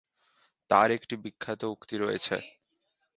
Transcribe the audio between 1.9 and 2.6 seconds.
রয়েছেঃ